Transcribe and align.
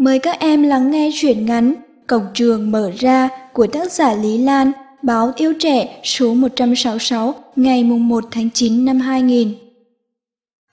Mời 0.00 0.18
các 0.18 0.38
em 0.38 0.62
lắng 0.62 0.90
nghe 0.90 1.10
truyện 1.14 1.46
ngắn 1.46 1.74
Cổng 2.06 2.26
trường 2.34 2.70
mở 2.70 2.90
ra 2.98 3.28
của 3.52 3.66
tác 3.66 3.92
giả 3.92 4.14
Lý 4.14 4.38
Lan, 4.38 4.72
báo 5.02 5.32
Yêu 5.36 5.54
Trẻ 5.60 6.00
số 6.04 6.34
166 6.34 7.34
ngày 7.56 7.84
1 7.84 8.24
tháng 8.30 8.50
9 8.50 8.84
năm 8.84 9.00
2000. 9.00 9.54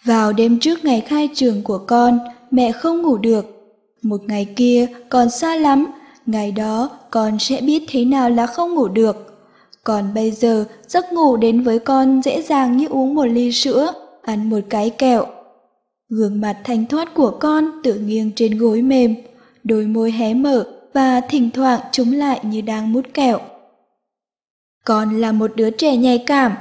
Vào 0.03 0.33
đêm 0.33 0.59
trước 0.59 0.85
ngày 0.85 1.01
khai 1.01 1.29
trường 1.35 1.63
của 1.63 1.77
con, 1.77 2.19
mẹ 2.51 2.71
không 2.71 3.01
ngủ 3.01 3.17
được. 3.17 3.45
Một 4.01 4.21
ngày 4.27 4.47
kia 4.55 4.87
còn 5.09 5.29
xa 5.29 5.55
lắm, 5.55 5.85
ngày 6.25 6.51
đó 6.51 6.89
con 7.11 7.39
sẽ 7.39 7.61
biết 7.61 7.83
thế 7.87 8.05
nào 8.05 8.29
là 8.29 8.45
không 8.45 8.75
ngủ 8.75 8.87
được. 8.87 9.39
Còn 9.83 10.13
bây 10.15 10.31
giờ 10.31 10.65
giấc 10.87 11.13
ngủ 11.13 11.37
đến 11.37 11.63
với 11.63 11.79
con 11.79 12.21
dễ 12.21 12.41
dàng 12.41 12.77
như 12.77 12.87
uống 12.87 13.15
một 13.15 13.25
ly 13.25 13.51
sữa, 13.51 13.93
ăn 14.21 14.49
một 14.49 14.59
cái 14.69 14.89
kẹo. 14.89 15.25
Gương 16.09 16.41
mặt 16.41 16.57
thanh 16.63 16.85
thoát 16.85 17.13
của 17.13 17.37
con 17.39 17.71
tự 17.83 17.93
nghiêng 17.93 18.31
trên 18.35 18.57
gối 18.57 18.81
mềm, 18.81 19.15
đôi 19.63 19.85
môi 19.85 20.11
hé 20.11 20.33
mở 20.33 20.67
và 20.93 21.21
thỉnh 21.21 21.49
thoảng 21.53 21.79
chúng 21.91 22.13
lại 22.13 22.39
như 22.43 22.61
đang 22.61 22.93
mút 22.93 23.05
kẹo. 23.13 23.39
Con 24.85 25.21
là 25.21 25.31
một 25.31 25.51
đứa 25.55 25.69
trẻ 25.69 25.97
nhạy 25.97 26.23
cảm, 26.25 26.51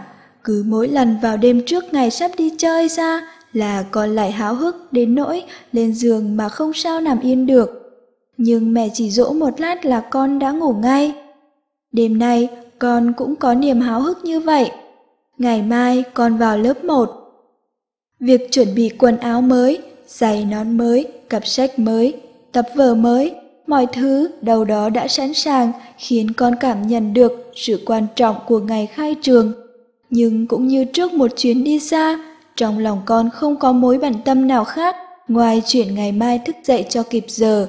cứ 0.44 0.64
mỗi 0.66 0.88
lần 0.88 1.16
vào 1.22 1.36
đêm 1.36 1.62
trước 1.66 1.84
ngày 1.92 2.10
sắp 2.10 2.30
đi 2.36 2.52
chơi 2.58 2.88
ra 2.88 3.20
là 3.52 3.82
con 3.90 4.14
lại 4.14 4.32
háo 4.32 4.54
hức 4.54 4.92
đến 4.92 5.14
nỗi 5.14 5.42
lên 5.72 5.94
giường 5.94 6.36
mà 6.36 6.48
không 6.48 6.72
sao 6.72 7.00
nằm 7.00 7.20
yên 7.20 7.46
được. 7.46 7.70
Nhưng 8.36 8.72
mẹ 8.74 8.88
chỉ 8.94 9.10
dỗ 9.10 9.32
một 9.32 9.60
lát 9.60 9.84
là 9.84 10.00
con 10.00 10.38
đã 10.38 10.50
ngủ 10.50 10.72
ngay. 10.72 11.14
Đêm 11.92 12.18
nay 12.18 12.48
con 12.78 13.12
cũng 13.12 13.36
có 13.36 13.54
niềm 13.54 13.80
háo 13.80 14.00
hức 14.00 14.24
như 14.24 14.40
vậy. 14.40 14.70
Ngày 15.38 15.62
mai 15.62 16.04
con 16.14 16.36
vào 16.36 16.58
lớp 16.58 16.84
1. 16.84 17.25
Việc 18.20 18.52
chuẩn 18.52 18.74
bị 18.74 18.90
quần 18.98 19.16
áo 19.16 19.40
mới, 19.40 19.78
giày 20.06 20.44
nón 20.44 20.78
mới, 20.78 21.06
cặp 21.28 21.46
sách 21.46 21.78
mới, 21.78 22.14
tập 22.52 22.66
vở 22.74 22.94
mới, 22.94 23.34
mọi 23.66 23.86
thứ 23.92 24.30
đâu 24.42 24.64
đó 24.64 24.88
đã 24.88 25.08
sẵn 25.08 25.34
sàng 25.34 25.72
khiến 25.98 26.30
con 26.30 26.54
cảm 26.60 26.86
nhận 26.86 27.14
được 27.14 27.52
sự 27.54 27.82
quan 27.86 28.06
trọng 28.16 28.36
của 28.46 28.58
ngày 28.58 28.86
khai 28.86 29.14
trường. 29.22 29.52
Nhưng 30.10 30.46
cũng 30.46 30.66
như 30.66 30.84
trước 30.84 31.12
một 31.12 31.30
chuyến 31.36 31.64
đi 31.64 31.78
xa, 31.78 32.18
trong 32.56 32.78
lòng 32.78 33.02
con 33.04 33.30
không 33.30 33.56
có 33.56 33.72
mối 33.72 33.98
bận 33.98 34.14
tâm 34.24 34.48
nào 34.48 34.64
khác 34.64 34.96
ngoài 35.28 35.62
chuyện 35.66 35.94
ngày 35.94 36.12
mai 36.12 36.40
thức 36.46 36.56
dậy 36.64 36.86
cho 36.88 37.02
kịp 37.02 37.24
giờ. 37.28 37.68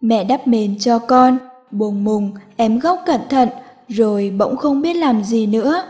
Mẹ 0.00 0.24
đắp 0.24 0.46
mền 0.46 0.78
cho 0.78 0.98
con, 0.98 1.38
buồn 1.70 2.04
mùng, 2.04 2.32
em 2.56 2.78
góc 2.78 3.02
cẩn 3.06 3.20
thận, 3.28 3.48
rồi 3.88 4.32
bỗng 4.38 4.56
không 4.56 4.82
biết 4.82 4.94
làm 4.94 5.24
gì 5.24 5.46
nữa. 5.46 5.82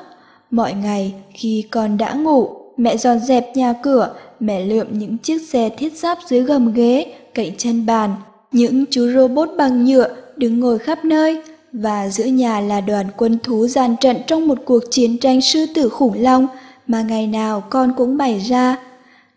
Mọi 0.51 0.75
ngày 0.75 1.15
khi 1.35 1.65
con 1.71 1.97
đã 1.97 2.13
ngủ, 2.13 2.60
mẹ 2.81 2.97
dọn 2.97 3.19
dẹp 3.19 3.57
nhà 3.57 3.73
cửa, 3.73 4.15
mẹ 4.41 4.65
lượm 4.65 4.87
những 4.91 5.19
chiếc 5.19 5.39
xe 5.49 5.69
thiết 5.69 5.99
giáp 5.99 6.19
dưới 6.29 6.43
gầm 6.43 6.75
ghế, 6.75 7.15
cạnh 7.35 7.57
chân 7.59 7.87
bàn, 7.87 8.15
những 8.53 8.85
chú 8.91 9.13
robot 9.15 9.49
bằng 9.57 9.85
nhựa 9.85 10.09
đứng 10.37 10.61
ngồi 10.61 10.79
khắp 10.79 11.05
nơi, 11.05 11.43
và 11.73 12.09
giữa 12.09 12.25
nhà 12.25 12.61
là 12.61 12.81
đoàn 12.81 13.07
quân 13.17 13.39
thú 13.43 13.67
gian 13.67 13.97
trận 14.01 14.17
trong 14.27 14.49
một 14.49 14.59
cuộc 14.65 14.81
chiến 14.91 15.19
tranh 15.19 15.41
sư 15.41 15.67
tử 15.75 15.89
khủng 15.89 16.15
long 16.17 16.47
mà 16.87 17.03
ngày 17.03 17.27
nào 17.27 17.63
con 17.71 17.93
cũng 17.97 18.17
bày 18.17 18.39
ra. 18.39 18.77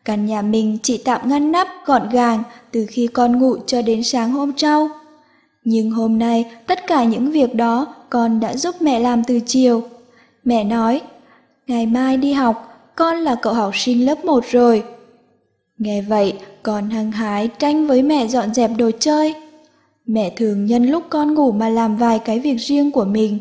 Căn 0.05 0.25
nhà 0.25 0.41
mình 0.41 0.77
chỉ 0.83 0.97
tạm 0.97 1.30
ngăn 1.30 1.52
nắp 1.52 1.67
gọn 1.86 2.09
gàng 2.09 2.44
từ 2.71 2.86
khi 2.89 3.08
con 3.08 3.39
ngủ 3.39 3.55
cho 3.67 3.81
đến 3.81 4.03
sáng 4.03 4.31
hôm 4.31 4.52
sau. 4.58 4.89
Nhưng 5.64 5.91
hôm 5.91 6.19
nay 6.19 6.45
tất 6.67 6.88
cả 6.88 7.03
những 7.03 7.31
việc 7.31 7.55
đó 7.55 7.95
con 8.09 8.39
đã 8.39 8.55
giúp 8.55 8.75
mẹ 8.81 8.99
làm 8.99 9.23
từ 9.23 9.39
chiều. 9.45 9.83
Mẹ 10.45 10.64
nói, 10.64 11.02
ngày 11.67 11.86
mai 11.86 12.17
đi 12.17 12.33
học, 12.33 12.73
con 12.95 13.17
là 13.17 13.36
cậu 13.36 13.53
học 13.53 13.72
sinh 13.75 14.05
lớp 14.05 14.25
1 14.25 14.44
rồi. 14.52 14.83
Nghe 15.77 16.02
vậy, 16.02 16.33
con 16.63 16.89
hăng 16.89 17.11
hái 17.11 17.47
tranh 17.47 17.88
với 17.88 18.03
mẹ 18.03 18.27
dọn 18.27 18.53
dẹp 18.53 18.72
đồ 18.77 18.91
chơi. 18.99 19.36
Mẹ 20.05 20.33
thường 20.36 20.66
nhân 20.66 20.86
lúc 20.86 21.03
con 21.09 21.33
ngủ 21.33 21.52
mà 21.52 21.69
làm 21.69 21.97
vài 21.97 22.19
cái 22.19 22.39
việc 22.39 22.58
riêng 22.58 22.91
của 22.91 23.05
mình. 23.05 23.39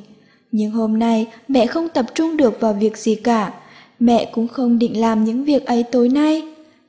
Nhưng 0.53 0.71
hôm 0.71 0.99
nay 0.99 1.27
mẹ 1.49 1.67
không 1.67 1.89
tập 1.89 2.07
trung 2.15 2.37
được 2.37 2.61
vào 2.61 2.73
việc 2.73 2.97
gì 2.97 3.15
cả. 3.15 3.53
Mẹ 3.99 4.31
cũng 4.33 4.49
không 4.49 4.79
định 4.79 5.01
làm 5.01 5.25
những 5.25 5.45
việc 5.45 5.67
ấy 5.67 5.83
tối 5.83 6.09
nay. 6.09 6.43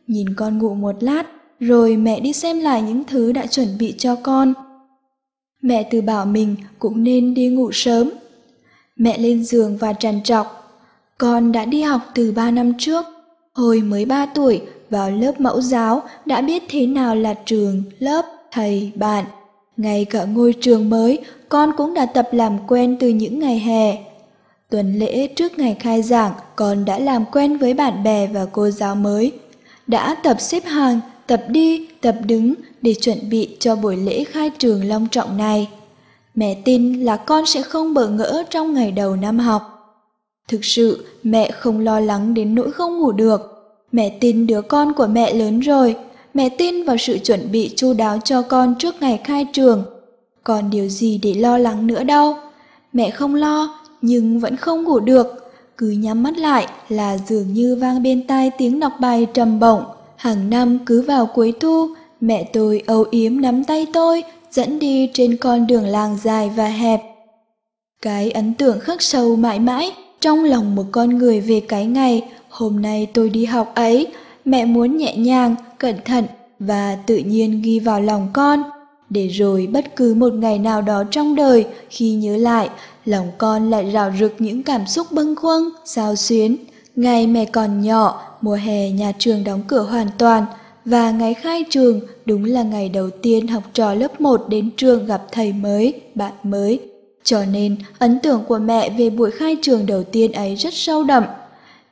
Nhìn 0.07 0.27
con 0.35 0.57
ngủ 0.57 0.73
một 0.73 0.95
lát, 1.03 1.23
rồi 1.59 1.97
mẹ 1.97 2.19
đi 2.19 2.33
xem 2.33 2.59
lại 2.59 2.81
những 2.81 3.03
thứ 3.03 3.31
đã 3.31 3.45
chuẩn 3.45 3.67
bị 3.79 3.95
cho 3.97 4.15
con. 4.15 4.53
Mẹ 5.61 5.87
từ 5.91 6.01
bảo 6.01 6.25
mình 6.25 6.55
cũng 6.79 7.03
nên 7.03 7.33
đi 7.33 7.47
ngủ 7.47 7.71
sớm. 7.71 8.09
Mẹ 8.95 9.17
lên 9.17 9.43
giường 9.43 9.77
và 9.77 9.93
trằn 9.93 10.23
trọc. 10.23 10.62
Con 11.23 11.51
đã 11.51 11.65
đi 11.65 11.81
học 11.81 12.01
từ 12.15 12.31
ba 12.31 12.51
năm 12.51 12.73
trước. 12.77 13.05
Hồi 13.53 13.81
mới 13.81 14.05
ba 14.05 14.25
tuổi, 14.25 14.61
vào 14.89 15.11
lớp 15.11 15.41
mẫu 15.41 15.61
giáo 15.61 16.01
đã 16.25 16.41
biết 16.41 16.63
thế 16.69 16.87
nào 16.87 17.15
là 17.15 17.33
trường, 17.45 17.83
lớp, 17.99 18.25
thầy, 18.51 18.91
bạn. 18.95 19.25
Ngay 19.77 20.05
cả 20.05 20.23
ngôi 20.23 20.53
trường 20.61 20.89
mới, 20.89 21.19
con 21.49 21.71
cũng 21.77 21.93
đã 21.93 22.05
tập 22.05 22.29
làm 22.31 22.57
quen 22.67 22.97
từ 22.99 23.09
những 23.09 23.39
ngày 23.39 23.59
hè. 23.59 23.97
Tuần 24.69 24.99
lễ 24.99 25.27
trước 25.27 25.59
ngày 25.59 25.75
khai 25.79 26.01
giảng, 26.01 26.31
con 26.55 26.85
đã 26.85 26.99
làm 26.99 27.25
quen 27.31 27.57
với 27.57 27.73
bạn 27.73 28.03
bè 28.03 28.27
và 28.27 28.45
cô 28.51 28.69
giáo 28.69 28.95
mới. 28.95 29.31
Đã 29.87 30.15
tập 30.23 30.41
xếp 30.41 30.65
hàng, 30.65 30.99
tập 31.27 31.43
đi, 31.47 31.87
tập 32.01 32.15
đứng 32.25 32.53
để 32.81 32.93
chuẩn 33.01 33.29
bị 33.29 33.57
cho 33.59 33.75
buổi 33.75 33.97
lễ 33.97 34.23
khai 34.23 34.49
trường 34.49 34.85
long 34.85 35.07
trọng 35.11 35.37
này. 35.37 35.67
Mẹ 36.35 36.55
tin 36.65 37.03
là 37.03 37.17
con 37.17 37.45
sẽ 37.45 37.61
không 37.61 37.93
bỡ 37.93 38.07
ngỡ 38.07 38.43
trong 38.49 38.73
ngày 38.73 38.91
đầu 38.91 39.15
năm 39.15 39.39
học. 39.39 39.69
Thực 40.47 40.65
sự, 40.65 41.05
mẹ 41.23 41.51
không 41.51 41.79
lo 41.79 41.99
lắng 41.99 42.33
đến 42.33 42.55
nỗi 42.55 42.71
không 42.71 42.99
ngủ 42.99 43.11
được. 43.11 43.41
Mẹ 43.91 44.09
tin 44.09 44.47
đứa 44.47 44.61
con 44.61 44.93
của 44.93 45.07
mẹ 45.07 45.33
lớn 45.33 45.59
rồi, 45.59 45.95
mẹ 46.33 46.49
tin 46.49 46.85
vào 46.85 46.97
sự 46.97 47.17
chuẩn 47.17 47.51
bị 47.51 47.73
chu 47.75 47.93
đáo 47.93 48.19
cho 48.23 48.41
con 48.41 48.75
trước 48.79 49.01
ngày 49.01 49.21
khai 49.23 49.47
trường. 49.53 49.83
Còn 50.43 50.69
điều 50.69 50.87
gì 50.87 51.19
để 51.23 51.33
lo 51.33 51.57
lắng 51.57 51.87
nữa 51.87 52.03
đâu. 52.03 52.35
Mẹ 52.93 53.09
không 53.09 53.35
lo, 53.35 53.79
nhưng 54.01 54.39
vẫn 54.39 54.55
không 54.55 54.83
ngủ 54.83 54.99
được. 54.99 55.27
Cứ 55.77 55.89
nhắm 55.89 56.23
mắt 56.23 56.37
lại 56.37 56.67
là 56.89 57.17
dường 57.17 57.53
như 57.53 57.75
vang 57.75 58.03
bên 58.03 58.27
tai 58.27 58.51
tiếng 58.57 58.79
đọc 58.79 58.93
bài 58.99 59.27
trầm 59.33 59.59
bổng. 59.59 59.83
Hàng 60.15 60.49
năm 60.49 60.79
cứ 60.85 61.01
vào 61.01 61.25
cuối 61.25 61.53
thu, 61.59 61.87
mẹ 62.21 62.49
tôi 62.53 62.83
âu 62.87 63.05
yếm 63.11 63.41
nắm 63.41 63.63
tay 63.63 63.87
tôi, 63.93 64.23
dẫn 64.51 64.79
đi 64.79 65.09
trên 65.13 65.37
con 65.37 65.67
đường 65.67 65.85
làng 65.85 66.17
dài 66.23 66.51
và 66.55 66.67
hẹp. 66.67 67.01
Cái 68.01 68.31
ấn 68.31 68.53
tượng 68.53 68.79
khắc 68.79 69.01
sâu 69.01 69.35
mãi 69.35 69.59
mãi 69.59 69.91
trong 70.23 70.43
lòng 70.43 70.75
một 70.75 70.85
con 70.91 71.17
người 71.17 71.39
về 71.39 71.59
cái 71.59 71.85
ngày 71.85 72.21
hôm 72.49 72.81
nay 72.81 73.07
tôi 73.13 73.29
đi 73.29 73.45
học 73.45 73.71
ấy, 73.75 74.07
mẹ 74.45 74.65
muốn 74.65 74.97
nhẹ 74.97 75.15
nhàng, 75.15 75.55
cẩn 75.77 75.95
thận 76.05 76.25
và 76.59 76.97
tự 77.05 77.17
nhiên 77.17 77.61
ghi 77.61 77.79
vào 77.79 78.01
lòng 78.01 78.27
con. 78.33 78.63
Để 79.09 79.27
rồi 79.27 79.67
bất 79.67 79.95
cứ 79.95 80.13
một 80.13 80.33
ngày 80.33 80.59
nào 80.59 80.81
đó 80.81 81.03
trong 81.11 81.35
đời, 81.35 81.65
khi 81.89 82.13
nhớ 82.13 82.37
lại, 82.37 82.69
lòng 83.05 83.31
con 83.37 83.69
lại 83.69 83.91
rào 83.91 84.11
rực 84.19 84.35
những 84.39 84.63
cảm 84.63 84.87
xúc 84.87 85.07
bâng 85.11 85.35
khuâng, 85.35 85.69
sao 85.85 86.15
xuyến. 86.15 86.57
Ngày 86.95 87.27
mẹ 87.27 87.45
còn 87.45 87.81
nhỏ, 87.81 88.21
mùa 88.41 88.55
hè 88.55 88.89
nhà 88.89 89.11
trường 89.19 89.43
đóng 89.43 89.61
cửa 89.67 89.81
hoàn 89.81 90.07
toàn, 90.17 90.45
và 90.85 91.11
ngày 91.11 91.33
khai 91.33 91.63
trường 91.69 91.99
đúng 92.25 92.45
là 92.45 92.63
ngày 92.63 92.89
đầu 92.89 93.09
tiên 93.09 93.47
học 93.47 93.63
trò 93.73 93.93
lớp 93.93 94.21
1 94.21 94.45
đến 94.49 94.69
trường 94.77 95.05
gặp 95.05 95.23
thầy 95.31 95.53
mới, 95.53 96.01
bạn 96.15 96.33
mới. 96.43 96.92
Cho 97.23 97.45
nên 97.45 97.75
ấn 97.99 98.19
tượng 98.19 98.43
của 98.47 98.59
mẹ 98.59 98.89
về 98.89 99.09
buổi 99.09 99.31
khai 99.31 99.57
trường 99.61 99.85
đầu 99.85 100.03
tiên 100.03 100.31
ấy 100.31 100.55
rất 100.55 100.73
sâu 100.73 101.03
đậm. 101.03 101.23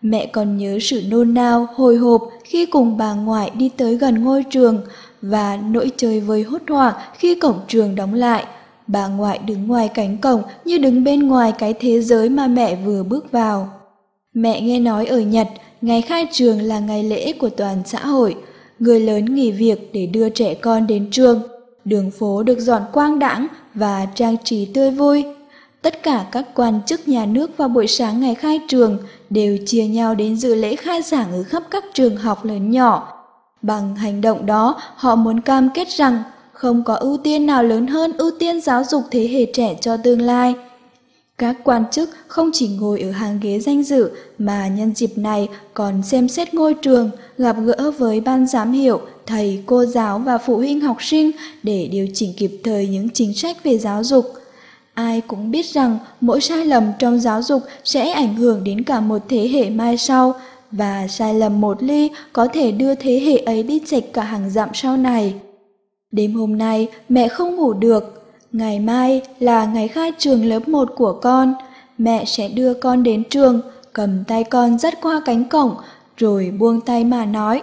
Mẹ 0.02 0.26
còn 0.26 0.58
nhớ 0.58 0.78
sự 0.82 1.04
nôn 1.10 1.34
nao, 1.34 1.68
hồi 1.76 1.98
hộp 1.98 2.30
khi 2.44 2.66
cùng 2.66 2.98
bà 2.98 3.14
ngoại 3.14 3.52
đi 3.56 3.70
tới 3.78 3.96
gần 3.96 4.24
ngôi 4.24 4.44
trường 4.50 4.82
và 5.22 5.60
nỗi 5.72 5.92
chơi 5.98 6.20
vơi 6.20 6.44
hốt 6.44 6.62
hoảng 6.70 6.94
khi 7.18 7.36
cổng 7.36 7.60
trường 7.68 7.96
đóng 7.96 8.14
lại. 8.14 8.46
Bà 8.88 9.08
ngoại 9.08 9.40
đứng 9.48 9.68
ngoài 9.68 9.88
cánh 9.88 10.18
cổng 10.18 10.42
như 10.66 10.78
đứng 10.78 11.04
bên 11.04 11.28
ngoài 11.28 11.54
cái 11.58 11.74
thế 11.74 12.02
giới 12.02 12.30
mà 12.30 12.48
mẹ 12.48 12.76
vừa 12.76 13.04
bước 13.04 13.32
vào. 13.32 13.70
Mẹ 14.34 14.62
nghe 14.62 14.80
nói 14.80 15.06
ở 15.06 15.20
Nhật, 15.20 15.48
ngày 15.82 16.02
khai 16.02 16.28
trường 16.32 16.62
là 16.62 16.80
ngày 16.80 17.04
lễ 17.04 17.34
của 17.34 17.50
toàn 17.50 17.78
xã 17.86 18.00
hội. 18.00 18.36
Người 18.80 19.00
lớn 19.00 19.36
nghỉ 19.36 19.52
việc 19.52 19.90
để 19.94 20.06
đưa 20.06 20.30
trẻ 20.30 20.54
con 20.54 20.88
đến 20.88 21.08
trường. 21.12 21.42
Đường 21.86 22.12
phố 22.12 22.44
được 22.44 22.60
dọn 22.60 22.82
quang 22.94 23.20
đãng 23.20 23.48
và 23.74 24.06
trang 24.16 24.36
trí 24.44 24.66
tươi 24.66 24.92
vui. 24.92 25.26
Tất 25.82 26.04
cả 26.04 26.26
các 26.32 26.46
quan 26.56 26.80
chức 26.86 27.08
nhà 27.08 27.26
nước 27.26 27.58
vào 27.58 27.68
buổi 27.68 27.88
sáng 27.88 28.20
ngày 28.20 28.36
khai 28.36 28.60
trường 28.68 28.98
đều 29.30 29.58
chia 29.66 29.88
nhau 29.88 30.16
đến 30.16 30.38
dự 30.38 30.56
lễ 30.56 30.76
khai 30.76 31.02
giảng 31.02 31.32
ở 31.32 31.44
khắp 31.44 31.64
các 31.72 31.84
trường 31.94 32.18
học 32.18 32.46
lớn 32.46 32.72
nhỏ. 32.72 33.18
Bằng 33.62 33.96
hành 33.96 34.22
động 34.22 34.46
đó, 34.46 34.82
họ 34.96 35.16
muốn 35.16 35.42
cam 35.42 35.70
kết 35.74 35.90
rằng 35.90 36.24
không 36.54 36.84
có 36.84 36.96
ưu 36.96 37.18
tiên 37.18 37.46
nào 37.46 37.64
lớn 37.64 37.88
hơn 37.88 38.14
ưu 38.18 38.32
tiên 38.40 38.62
giáo 38.62 38.84
dục 38.84 39.04
thế 39.12 39.28
hệ 39.28 39.46
trẻ 39.54 39.76
cho 39.82 39.98
tương 39.98 40.22
lai. 40.22 40.56
Các 41.38 41.56
quan 41.64 41.84
chức 41.92 42.10
không 42.28 42.50
chỉ 42.54 42.68
ngồi 42.68 43.02
ở 43.02 43.12
hàng 43.12 43.40
ghế 43.42 43.60
danh 43.60 43.84
dự 43.84 44.12
mà 44.38 44.68
nhân 44.68 44.96
dịp 44.96 45.12
này 45.16 45.50
còn 45.74 46.04
xem 46.04 46.28
xét 46.28 46.54
ngôi 46.54 46.74
trường, 46.74 47.10
gặp 47.38 47.56
gỡ 47.66 47.92
với 47.98 48.22
ban 48.22 48.48
giám 48.48 48.72
hiệu, 48.72 49.02
thầy, 49.26 49.64
cô 49.66 49.86
giáo 49.86 50.20
và 50.20 50.38
phụ 50.38 50.58
huynh 50.58 50.82
học 50.82 50.98
sinh 51.00 51.32
để 51.64 51.88
điều 51.92 52.08
chỉnh 52.14 52.34
kịp 52.38 52.52
thời 52.64 52.88
những 52.88 53.10
chính 53.10 53.34
sách 53.34 53.64
về 53.64 53.78
giáo 53.78 54.04
dục. 54.04 54.26
Ai 54.94 55.22
cũng 55.22 55.52
biết 55.52 55.66
rằng 55.66 55.98
mỗi 56.22 56.42
sai 56.42 56.66
lầm 56.66 56.92
trong 57.00 57.20
giáo 57.20 57.42
dục 57.42 57.62
sẽ 57.84 58.10
ảnh 58.10 58.36
hưởng 58.36 58.64
đến 58.64 58.84
cả 58.84 59.00
một 59.00 59.22
thế 59.30 59.48
hệ 59.48 59.70
mai 59.70 59.98
sau, 59.98 60.34
và 60.72 61.08
sai 61.08 61.34
lầm 61.34 61.62
một 61.62 61.84
ly 61.84 62.10
có 62.34 62.48
thể 62.54 62.72
đưa 62.72 62.96
thế 62.96 63.20
hệ 63.20 63.38
ấy 63.38 63.64
đi 63.64 63.80
chệch 63.86 64.14
cả 64.14 64.24
hàng 64.24 64.50
dặm 64.50 64.70
sau 64.74 64.98
này. 64.98 65.34
Đêm 66.12 66.34
hôm 66.34 66.58
nay 66.58 66.88
mẹ 67.10 67.28
không 67.28 67.56
ngủ 67.56 67.74
được, 67.74 68.34
ngày 68.52 68.80
mai 68.80 69.22
là 69.40 69.66
ngày 69.66 69.88
khai 69.88 70.12
trường 70.18 70.46
lớp 70.46 70.68
1 70.68 70.90
của 70.96 71.14
con, 71.22 71.54
mẹ 71.98 72.26
sẽ 72.26 72.48
đưa 72.48 72.74
con 72.74 73.04
đến 73.04 73.24
trường, 73.30 73.62
cầm 73.94 74.24
tay 74.24 74.44
con 74.44 74.80
dắt 74.80 75.02
qua 75.02 75.22
cánh 75.26 75.50
cổng, 75.50 75.76
rồi 76.18 76.54
buông 76.60 76.82
tay 76.82 77.04
mà 77.04 77.26
nói, 77.26 77.62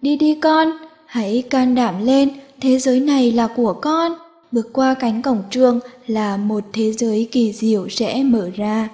đi 0.00 0.16
đi 0.16 0.34
con, 0.34 0.72
hãy 1.06 1.42
can 1.50 1.74
đảm 1.74 2.06
lên, 2.06 2.28
thế 2.60 2.78
giới 2.78 3.00
này 3.00 3.32
là 3.32 3.46
của 3.56 3.72
con, 3.72 4.12
bước 4.52 4.72
qua 4.72 4.94
cánh 4.94 5.22
cổng 5.22 5.42
trường 5.50 5.80
là 6.06 6.36
một 6.36 6.64
thế 6.72 6.92
giới 6.92 7.28
kỳ 7.32 7.52
diệu 7.52 7.88
sẽ 7.88 8.22
mở 8.22 8.50
ra. 8.56 8.88